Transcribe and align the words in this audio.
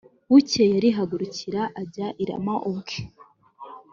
Bukeye 0.29 0.73
arihagurukira 0.79 1.61
ajya 1.81 2.07
i 2.23 2.25
Rama 2.29 2.55
ubwe 2.69 2.95